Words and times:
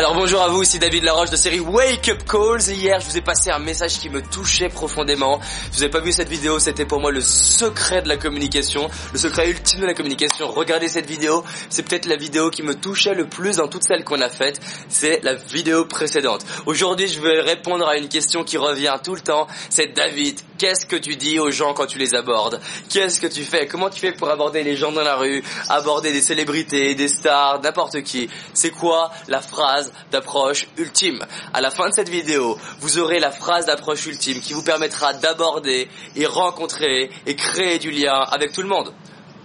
Alors 0.00 0.14
bonjour 0.14 0.40
à 0.40 0.48
vous, 0.48 0.62
ici 0.62 0.78
David 0.78 1.04
Laroche 1.04 1.28
de 1.28 1.36
série 1.36 1.60
Wake 1.60 2.08
Up 2.08 2.22
Calls. 2.26 2.74
Hier, 2.74 2.98
je 3.00 3.04
vous 3.04 3.18
ai 3.18 3.20
passé 3.20 3.50
un 3.50 3.58
message 3.58 3.98
qui 3.98 4.08
me 4.08 4.22
touchait 4.22 4.70
profondément. 4.70 5.42
Si 5.42 5.72
vous 5.72 5.80
n'avez 5.80 5.90
pas 5.90 6.00
vu 6.00 6.10
cette 6.10 6.30
vidéo, 6.30 6.58
c'était 6.58 6.86
pour 6.86 7.00
moi 7.00 7.12
le 7.12 7.20
secret 7.20 8.00
de 8.00 8.08
la 8.08 8.16
communication, 8.16 8.88
le 9.12 9.18
secret 9.18 9.50
ultime 9.50 9.82
de 9.82 9.86
la 9.86 9.92
communication. 9.92 10.48
Regardez 10.48 10.88
cette 10.88 11.04
vidéo, 11.04 11.44
c'est 11.68 11.82
peut-être 11.82 12.06
la 12.06 12.16
vidéo 12.16 12.48
qui 12.48 12.62
me 12.62 12.74
touchait 12.74 13.12
le 13.12 13.28
plus 13.28 13.56
dans 13.58 13.68
toutes 13.68 13.84
celles 13.84 14.04
qu'on 14.04 14.22
a 14.22 14.30
faites. 14.30 14.58
C'est 14.88 15.22
la 15.22 15.34
vidéo 15.34 15.84
précédente. 15.84 16.46
Aujourd'hui, 16.64 17.06
je 17.06 17.20
vais 17.20 17.42
répondre 17.42 17.86
à 17.86 17.98
une 17.98 18.08
question 18.08 18.42
qui 18.42 18.56
revient 18.56 18.96
tout 19.04 19.14
le 19.14 19.20
temps. 19.20 19.48
C'est 19.68 19.94
David, 19.94 20.40
qu'est-ce 20.60 20.84
que 20.84 20.96
tu 20.96 21.16
dis 21.16 21.38
aux 21.38 21.50
gens 21.50 21.72
quand 21.72 21.86
tu 21.86 21.96
les 21.96 22.14
abordes? 22.14 22.60
Qu'est-ce 22.90 23.18
que 23.18 23.26
tu 23.26 23.44
fais? 23.44 23.66
Comment 23.66 23.88
tu 23.88 23.98
fais 23.98 24.12
pour 24.12 24.28
aborder 24.28 24.62
les 24.62 24.76
gens 24.76 24.92
dans 24.92 25.02
la 25.02 25.16
rue, 25.16 25.42
aborder 25.70 26.12
des 26.12 26.20
célébrités, 26.20 26.94
des 26.94 27.08
stars, 27.08 27.62
n'importe 27.62 28.02
qui? 28.02 28.28
C'est 28.52 28.70
quoi 28.70 29.10
la 29.26 29.40
phrase 29.40 29.90
d'approche 30.10 30.68
ultime? 30.76 31.24
À 31.54 31.62
la 31.62 31.70
fin 31.70 31.88
de 31.88 31.94
cette 31.94 32.10
vidéo, 32.10 32.58
vous 32.80 32.98
aurez 32.98 33.20
la 33.20 33.30
phrase 33.30 33.64
d'approche 33.64 34.04
ultime 34.04 34.42
qui 34.42 34.52
vous 34.52 34.62
permettra 34.62 35.14
d'aborder 35.14 35.88
et 36.14 36.26
rencontrer 36.26 37.10
et 37.24 37.34
créer 37.34 37.78
du 37.78 37.90
lien 37.90 38.20
avec 38.30 38.52
tout 38.52 38.60
le 38.60 38.68
monde. 38.68 38.92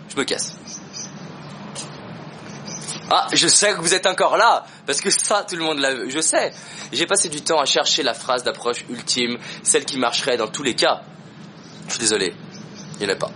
Je 0.09 0.17
me 0.17 0.25
casse. 0.25 0.57
Ah, 3.09 3.27
je 3.31 3.47
sais 3.47 3.73
que 3.73 3.79
vous 3.79 3.93
êtes 3.93 4.07
encore 4.07 4.35
là, 4.35 4.65
parce 4.85 4.99
que 4.99 5.11
ça, 5.11 5.45
tout 5.47 5.55
le 5.55 5.63
monde 5.63 5.77
l'a 5.79 5.93
vu, 5.93 6.11
je 6.11 6.19
sais. 6.19 6.51
J'ai 6.91 7.05
passé 7.05 7.29
du 7.29 7.41
temps 7.41 7.59
à 7.59 7.65
chercher 7.65 8.03
la 8.03 8.15
phrase 8.15 8.43
d'approche 8.43 8.83
ultime, 8.89 9.37
celle 9.63 9.85
qui 9.85 9.97
marcherait 9.97 10.37
dans 10.37 10.47
tous 10.47 10.63
les 10.63 10.75
cas. 10.75 11.03
Je 11.87 11.91
suis 11.91 11.99
désolé, 11.99 12.33
il 12.99 13.05
n'y 13.05 13.11
en 13.11 13.15
a 13.15 13.17
pas. 13.17 13.31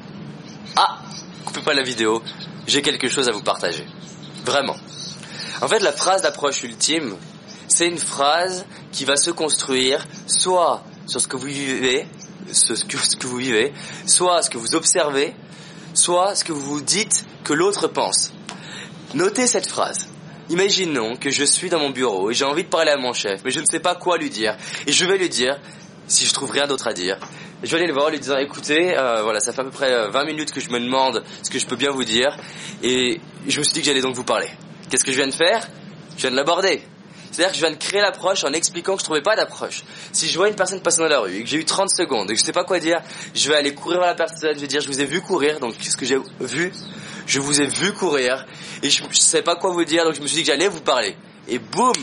Ah, 0.76 1.00
coupez 1.46 1.62
pas 1.62 1.74
la 1.74 1.84
vidéo, 1.84 2.22
j'ai 2.68 2.82
quelque 2.82 3.08
chose 3.08 3.28
à 3.30 3.32
vous 3.32 3.44
partager. 3.44 3.86
Vraiment. 4.46 4.78
En 5.62 5.68
fait, 5.68 5.80
la 5.80 5.92
phrase 5.92 6.22
d'approche 6.22 6.64
ultime, 6.64 7.16
c'est 7.68 7.88
une 7.88 7.98
phrase 7.98 8.66
qui 8.92 9.06
va 9.06 9.16
se 9.16 9.32
construire 9.32 10.06
soit 10.28 10.84
sur 11.06 11.20
ce 11.20 11.28
que 11.28 11.38
vous 11.38 11.48
vivez, 11.48 12.08
ce 12.52 12.74
que, 12.86 12.98
ce 12.98 13.16
que 13.16 13.28
vous 13.28 13.38
vivez, 13.38 13.74
soit 14.06 14.42
ce 14.42 14.50
que 14.50 14.58
vous 14.58 14.76
observez, 14.76 15.36
soit 15.94 16.36
ce 16.36 16.44
que 16.44 16.52
vous 16.52 16.82
dites 16.82 17.26
que 17.44 17.54
l'autre 17.54 17.88
pense. 17.88 18.32
Notez 19.14 19.48
cette 19.48 19.68
phrase. 19.68 20.08
Imaginons 20.50 21.16
que 21.16 21.30
je 21.30 21.44
suis 21.44 21.70
dans 21.70 21.80
mon 21.80 21.92
bureau 21.92 22.32
et 22.32 22.34
j'ai 22.34 22.46
envie 22.46 22.64
de 22.64 22.70
parler 22.70 22.92
à 22.92 22.98
mon 22.98 23.14
chef, 23.14 23.42
mais 23.44 23.52
je 23.52 23.60
ne 23.60 23.66
sais 23.66 23.80
pas 23.80 23.96
quoi 23.96 24.18
lui 24.18 24.30
dire. 24.30 24.56
Et 24.88 24.92
je 24.92 25.06
vais 25.06 25.18
lui 25.18 25.30
dire, 25.30 25.60
si 26.08 26.26
je 26.26 26.34
trouve 26.34 26.52
rien 26.52 26.66
d'autre 26.66 26.88
à 26.88 26.94
dire, 26.94 27.20
je 27.64 27.70
vais 27.70 27.78
aller 27.78 27.88
le 27.88 27.94
voir 27.94 28.08
en 28.08 28.10
lui 28.10 28.20
disant, 28.20 28.38
écoutez, 28.38 28.98
euh, 28.98 29.22
voilà, 29.24 29.40
ça 29.40 29.52
fait 29.54 29.62
à 29.62 29.64
peu 29.64 29.72
près 29.72 30.10
20 30.10 30.26
minutes 30.26 30.52
que 30.52 30.60
je 30.60 30.70
me 30.70 30.80
demande 30.80 31.24
ce 31.44 31.50
que 31.50 31.60
je 31.60 31.66
peux 31.66 31.76
bien 31.76 31.92
vous 31.92 32.04
dire, 32.04 32.38
et 32.84 33.20
je 33.48 33.60
me 33.60 33.64
suis 33.64 33.74
dit 33.74 33.80
que 33.82 33.86
j'allais 33.86 34.02
donc 34.02 34.16
vous 34.16 34.24
parler. 34.24 34.50
Qu'est-ce 34.90 35.04
que 35.04 35.12
je 35.12 35.18
viens 35.18 35.28
de 35.28 35.34
faire? 35.34 35.68
Je 36.16 36.22
viens 36.22 36.32
de 36.32 36.36
l'aborder. 36.36 36.82
C'est-à-dire 37.32 37.52
que 37.52 37.58
je 37.58 37.62
viens 37.62 37.72
de 37.72 37.78
créer 37.78 38.02
l'approche 38.02 38.44
en 38.44 38.54
expliquant 38.54 38.96
que 38.96 39.00
je 39.00 39.06
trouvais 39.06 39.22
pas 39.22 39.36
d'approche. 39.36 39.84
Si 40.12 40.28
je 40.28 40.38
vois 40.38 40.50
une 40.50 40.56
personne 40.56 40.82
passer 40.82 41.00
dans 41.00 41.08
la 41.08 41.20
rue 41.20 41.38
et 41.38 41.44
que 41.44 41.50
j'ai 41.50 41.58
eu 41.58 41.66
30 41.66 41.90
secondes 41.90 42.30
et 42.30 42.34
que 42.34 42.40
je 42.40 42.46
sais 42.46 42.52
pas 42.52 42.64
quoi 42.64 42.80
dire, 42.80 43.02
je 43.36 43.50
vais 43.50 43.56
aller 43.56 43.74
courir 43.74 44.00
vers 44.00 44.08
la 44.08 44.16
personne, 44.16 44.56
je 44.56 44.60
vais 44.60 44.68
dire 44.68 44.82
je 44.82 44.88
vous 44.88 45.00
ai 45.00 45.06
vu 45.06 45.22
courir, 45.22 45.60
donc 45.60 45.78
qu'est-ce 45.78 45.98
que 45.98 46.06
j'ai 46.06 46.18
vu? 46.40 46.72
Je 47.28 47.40
vous 47.40 47.62
ai 47.62 47.68
vu 47.68 47.94
courir 47.94 48.46
et 48.82 48.90
je, 48.90 49.04
ne 49.04 49.14
sais 49.14 49.44
pas 49.44 49.56
quoi 49.56 49.72
vous 49.72 49.86
dire, 49.86 50.04
donc 50.04 50.16
je 50.16 50.22
me 50.22 50.28
suis 50.28 50.38
dit 50.38 50.42
que 50.42 50.48
j'allais 50.48 50.68
vous 50.68 50.82
parler. 50.82 51.16
Et 51.48 51.60
boum, 51.60 51.94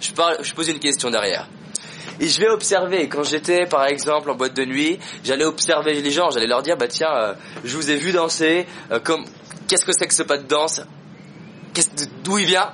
je, 0.00 0.12
parle, 0.12 0.36
je 0.42 0.52
pose 0.52 0.68
une 0.68 0.78
question 0.78 1.10
derrière. 1.10 1.48
Et 2.20 2.28
je 2.28 2.40
vais 2.40 2.48
observer. 2.48 3.08
Quand 3.08 3.24
j'étais, 3.24 3.66
par 3.66 3.86
exemple, 3.86 4.30
en 4.30 4.34
boîte 4.34 4.54
de 4.54 4.64
nuit, 4.64 4.98
j'allais 5.24 5.44
observer 5.44 6.00
les 6.00 6.10
gens. 6.10 6.30
J'allais 6.30 6.46
leur 6.46 6.62
dire, 6.62 6.76
bah 6.76 6.88
tiens, 6.88 7.12
euh, 7.12 7.34
je 7.64 7.76
vous 7.76 7.90
ai 7.90 7.96
vu 7.96 8.12
danser. 8.12 8.66
Euh, 8.90 9.00
comme, 9.00 9.24
qu'est-ce 9.68 9.84
que 9.84 9.92
c'est 9.92 10.06
que 10.06 10.14
ce 10.14 10.22
pas 10.22 10.38
de 10.38 10.46
danse? 10.46 10.80
D'où 12.22 12.38
il 12.38 12.46
vient? 12.46 12.72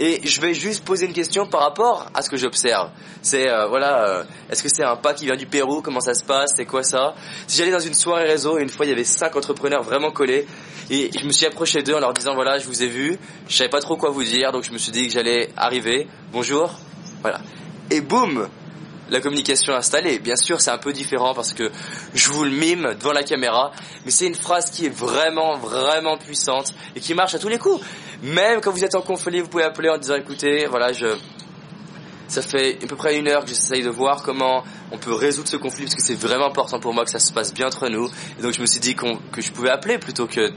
Et 0.00 0.20
je 0.24 0.40
vais 0.40 0.54
juste 0.54 0.84
poser 0.84 1.06
une 1.06 1.12
question 1.12 1.46
par 1.46 1.60
rapport 1.60 2.06
à 2.14 2.22
ce 2.22 2.30
que 2.30 2.36
j'observe. 2.36 2.90
C'est 3.20 3.48
euh, 3.48 3.66
voilà, 3.66 4.24
est-ce 4.48 4.62
que 4.62 4.68
c'est 4.68 4.84
un 4.84 4.94
pas 4.94 5.12
qui 5.12 5.24
vient 5.24 5.34
du 5.34 5.46
Pérou? 5.46 5.82
Comment 5.82 6.00
ça 6.00 6.14
se 6.14 6.22
passe? 6.24 6.52
C'est 6.54 6.66
quoi 6.66 6.84
ça? 6.84 7.14
Si 7.48 7.58
j'allais 7.58 7.72
dans 7.72 7.80
une 7.80 7.94
soirée 7.94 8.28
réseau, 8.28 8.58
une 8.58 8.68
fois 8.68 8.86
il 8.86 8.90
y 8.90 8.92
avait 8.92 9.02
cinq 9.02 9.34
entrepreneurs 9.34 9.82
vraiment 9.82 10.12
collés, 10.12 10.46
et 10.88 11.10
je 11.18 11.26
me 11.26 11.32
suis 11.32 11.46
approché 11.46 11.82
d'eux 11.82 11.94
en 11.94 11.98
leur 11.98 12.12
disant 12.12 12.36
voilà, 12.36 12.58
je 12.58 12.66
vous 12.68 12.84
ai 12.84 12.86
vu, 12.86 13.18
je 13.48 13.56
savais 13.56 13.70
pas 13.70 13.80
trop 13.80 13.96
quoi 13.96 14.10
vous 14.10 14.22
dire, 14.22 14.52
donc 14.52 14.62
je 14.62 14.70
me 14.70 14.78
suis 14.78 14.92
dit 14.92 15.08
que 15.08 15.12
j'allais 15.12 15.50
arriver. 15.56 16.06
Bonjour, 16.30 16.78
voilà. 17.22 17.40
Et 17.90 18.00
boum, 18.00 18.48
la 19.10 19.20
communication 19.20 19.74
installée. 19.74 20.18
Bien 20.18 20.36
sûr, 20.36 20.60
c'est 20.60 20.70
un 20.70 20.78
peu 20.78 20.92
différent 20.92 21.34
parce 21.34 21.54
que 21.54 21.70
je 22.14 22.30
vous 22.30 22.44
le 22.44 22.50
mime 22.50 22.94
devant 22.98 23.12
la 23.12 23.22
caméra, 23.22 23.72
mais 24.04 24.10
c'est 24.10 24.26
une 24.26 24.34
phrase 24.34 24.70
qui 24.70 24.86
est 24.86 24.94
vraiment, 24.94 25.56
vraiment 25.56 26.16
puissante 26.16 26.74
et 26.94 27.00
qui 27.00 27.14
marche 27.14 27.34
à 27.34 27.38
tous 27.38 27.48
les 27.48 27.58
coups. 27.58 27.84
Même 28.22 28.60
quand 28.60 28.70
vous 28.70 28.84
êtes 28.84 28.94
en 28.94 29.02
conflit, 29.02 29.40
vous 29.40 29.48
pouvez 29.48 29.64
appeler 29.64 29.88
en 29.88 29.98
disant 29.98 30.16
écoutez, 30.16 30.66
voilà, 30.66 30.92
je, 30.92 31.16
ça 32.28 32.42
fait 32.42 32.78
à 32.82 32.86
peu 32.86 32.96
près 32.96 33.18
une 33.18 33.26
heure 33.28 33.42
que 33.42 33.48
j'essaye 33.48 33.82
de 33.82 33.90
voir 33.90 34.22
comment 34.22 34.62
on 34.92 34.98
peut 34.98 35.14
résoudre 35.14 35.48
ce 35.48 35.56
conflit 35.56 35.84
parce 35.84 35.94
que 35.94 36.02
c'est 36.02 36.18
vraiment 36.18 36.46
important 36.46 36.78
pour 36.78 36.92
moi 36.92 37.04
que 37.04 37.10
ça 37.10 37.18
se 37.18 37.32
passe 37.32 37.54
bien 37.54 37.66
entre 37.66 37.88
nous. 37.88 38.08
Et 38.38 38.42
donc 38.42 38.52
je 38.52 38.60
me 38.60 38.66
suis 38.66 38.80
dit 38.80 38.94
que 38.94 39.40
je 39.40 39.50
pouvais 39.50 39.70
appeler 39.70 39.98
plutôt 39.98 40.26
que 40.26 40.52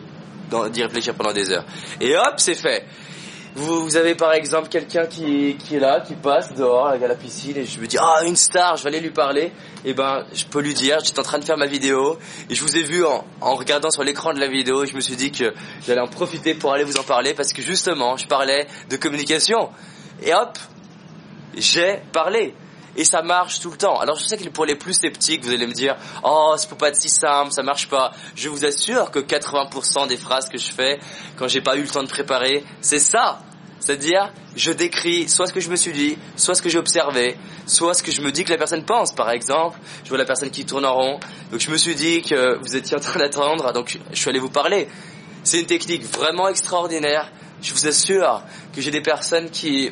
d'y 0.70 0.84
réfléchir 0.84 1.16
pendant 1.16 1.34
des 1.34 1.50
heures. 1.50 1.66
Et 2.00 2.16
hop, 2.16 2.34
c'est 2.38 2.56
fait. 2.56 2.86
Vous, 3.54 3.98
avez 3.98 4.16
par 4.16 4.32
exemple 4.34 4.70
quelqu'un 4.70 5.06
qui, 5.06 5.58
est 5.72 5.80
là, 5.80 6.00
qui 6.00 6.16
passe 6.16 6.54
dehors 6.54 6.88
à 6.88 6.98
la 6.98 7.16
piscine 7.16 7.58
et 7.58 7.66
je 7.66 7.82
me 7.82 7.88
dis 7.88 7.98
ah 8.00 8.22
une 8.26 8.38
star, 8.38 8.78
je 8.78 8.84
vais 8.84 8.90
aller 8.90 9.02
lui 9.02 9.12
parler. 9.12 9.52
Et 9.84 9.90
eh 9.90 9.94
ben 9.94 10.26
je 10.34 10.46
peux 10.46 10.62
lui 10.62 10.74
dire, 10.74 11.00
j'étais 11.04 11.20
en 11.20 11.24
train 11.24 11.40
de 11.40 11.44
faire 11.44 11.58
ma 11.58 11.66
vidéo 11.66 12.18
et 12.50 12.56
je 12.56 12.62
vous 12.62 12.78
ai 12.78 12.84
vu 12.84 13.04
en, 13.04 13.26
en 13.42 13.56
regardant 13.56 13.92
sur 13.92 14.04
l'écran 14.04 14.34
de 14.34 14.40
la 14.40 14.48
vidéo 14.48 14.84
et 14.84 14.88
je 14.88 14.96
me 14.96 15.02
suis 15.02 15.18
dit 15.18 15.32
que 15.32 15.54
j'allais 15.86 16.00
en 16.00 16.08
profiter 16.08 16.54
pour 16.54 16.72
aller 16.72 16.86
vous 16.86 16.98
en 16.98 17.04
parler 17.04 17.34
parce 17.34 17.52
que 17.52 17.62
justement 17.62 18.16
je 18.16 18.28
parlais 18.28 18.68
de 18.90 18.96
communication. 18.96 19.70
Et 20.24 20.34
hop, 20.34 20.58
j'ai 21.58 22.00
parlé. 22.14 22.54
Et 22.98 23.06
ça 23.06 23.22
marche 23.22 23.60
tout 23.60 23.72
le 23.72 23.78
temps. 23.78 24.00
Alors 24.00 24.18
je 24.18 24.26
sais 24.26 24.38
que 24.38 24.50
pour 24.50 24.66
les 24.66 24.76
plus 24.76 24.94
sceptiques, 24.94 25.44
vous 25.44 25.52
allez 25.52 25.68
me 25.68 25.74
dire 25.74 25.96
"Oh, 26.24 26.54
ça 26.58 26.68
peut 26.68 26.76
pas 26.76 26.90
être 26.90 27.02
si 27.02 27.10
simple, 27.10 27.52
ça 27.52 27.64
marche 27.64 27.88
pas." 27.88 28.12
Je 28.36 28.50
vous 28.50 28.66
assure 28.66 29.12
que 29.12 29.20
80% 29.20 30.08
des 30.08 30.18
phrases 30.18 30.50
que 30.50 30.58
je 30.58 30.72
fais 30.72 31.00
quand 31.38 31.48
j'ai 31.48 31.62
pas 31.62 31.78
eu 31.78 31.82
le 31.82 31.88
temps 31.88 32.04
de 32.04 32.10
préparer, 32.10 32.64
c'est 32.82 33.00
ça. 33.00 33.40
C'est-à-dire, 33.82 34.32
je 34.56 34.72
décris 34.72 35.28
soit 35.28 35.48
ce 35.48 35.54
que 35.54 35.60
je 35.60 35.70
me 35.70 35.76
suis 35.76 35.92
dit, 35.92 36.16
soit 36.36 36.54
ce 36.54 36.62
que 36.62 36.70
j'ai 36.70 36.78
observé, 36.78 37.36
soit 37.66 37.96
ce 37.96 38.04
que 38.04 38.12
je 38.12 38.22
me 38.22 38.32
dis 38.32 38.44
que 38.44 38.52
la 38.52 38.58
personne 38.58 38.86
pense. 38.86 39.12
Par 39.12 39.32
exemple, 39.32 39.80
je 40.04 40.10
vois 40.10 40.20
la 40.20 40.26
personne 40.26 40.52
qui 40.52 40.66
tourne 40.66 40.86
en 40.86 40.94
rond, 40.94 41.20
donc 41.52 41.60
je 41.60 41.72
me 41.72 41.78
suis 41.78 41.96
dit 41.96 42.22
que 42.22 42.60
vous 42.60 42.76
étiez 42.76 42.96
en 42.96 43.00
train 43.00 43.20
d'attendre, 43.20 43.74
donc 43.74 43.98
je 44.12 44.20
suis 44.20 44.30
allé 44.30 44.38
vous 44.38 44.52
parler. 44.52 44.88
C'est 45.44 45.60
une 45.60 45.66
technique 45.66 46.04
vraiment 46.04 46.48
extraordinaire. 46.48 47.32
Je 47.64 47.74
vous 47.74 47.88
assure 47.88 48.44
que 48.76 48.82
j'ai 48.82 48.92
des 48.92 49.02
personnes 49.02 49.50
qui 49.50 49.92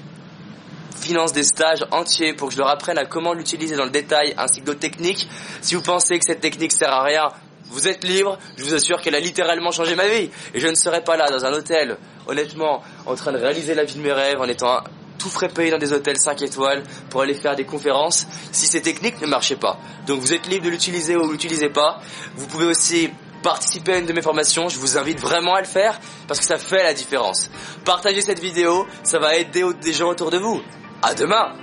finance 1.00 1.34
des 1.34 1.44
stages 1.44 1.86
entiers 1.92 2.34
pour 2.34 2.50
que 2.50 2.54
je 2.54 2.60
leur 2.60 2.70
apprenne 2.70 2.98
à 2.98 3.06
comment 3.06 3.34
l'utiliser 3.34 3.76
dans 3.76 3.86
le 3.86 3.90
détail 3.90 4.34
ainsi 4.38 4.62
que 4.62 4.66
d'autres 4.66 4.80
techniques. 4.80 5.28
Si 5.62 5.76
vous 5.76 5.82
pensez 5.82 6.20
que 6.20 6.26
cette 6.26 6.42
technique 6.42 6.72
sert 6.72 6.92
à 6.92 7.04
rien, 7.04 7.30
vous 7.66 7.88
êtes 7.88 8.04
libre, 8.04 8.38
je 8.58 8.64
vous 8.64 8.74
assure 8.74 9.02
qu'elle 9.02 9.16
a 9.16 9.20
littéralement 9.20 9.72
changé 9.72 9.96
ma 9.96 10.08
vie. 10.08 10.30
Et 10.54 10.60
je 10.60 10.68
ne 10.68 10.76
serais 10.76 11.04
pas 11.04 11.18
là 11.18 11.30
dans 11.30 11.46
un 11.46 11.54
hôtel, 11.54 11.98
honnêtement, 12.28 12.84
en 13.06 13.16
train 13.16 13.32
de 13.32 13.38
réaliser 13.38 13.76
la 13.76 13.84
vie 13.84 13.96
de 13.96 14.02
mes 14.02 14.12
rêves 14.12 14.42
en 14.42 14.46
étant 14.46 14.82
tout 15.20 15.30
frais 15.30 15.50
payé 15.50 15.70
dans 15.70 15.78
des 15.78 15.94
hôtels 15.94 16.18
5 16.18 16.42
étoiles 16.42 16.84
pour 17.10 17.22
aller 17.22 17.34
faire 17.34 17.56
des 17.56 17.66
conférences 17.66 18.26
si 18.52 18.66
ces 18.66 18.82
techniques 18.82 19.22
ne 19.22 19.28
marchaient 19.28 19.58
pas. 19.58 19.78
Donc 20.08 20.22
vous 20.22 20.34
êtes 20.34 20.48
libre 20.48 20.66
de 20.66 20.70
l'utiliser 20.70 21.16
ou 21.16 21.30
l'utilisez 21.30 21.70
pas. 21.70 22.00
Vous 22.36 22.48
pouvez 22.48 22.66
aussi 22.66 23.10
participer 23.44 23.94
à 23.94 23.98
une 23.98 24.06
de 24.06 24.14
mes 24.14 24.22
formations, 24.22 24.70
je 24.70 24.80
vous 24.80 24.98
invite 24.98 25.20
vraiment 25.20 25.56
à 25.56 25.62
le 25.62 25.68
faire 25.68 26.00
parce 26.28 26.40
que 26.40 26.46
ça 26.46 26.58
fait 26.58 26.84
la 26.84 26.94
différence. 26.94 27.50
Partagez 27.86 28.22
cette 28.22 28.40
vidéo, 28.40 28.88
ça 29.04 29.20
va 29.20 29.36
aider 29.36 29.64
des 29.82 29.94
gens 29.94 30.10
autour 30.10 30.32
de 30.32 30.38
vous. 30.38 30.62
À 31.02 31.14
demain 31.14 31.54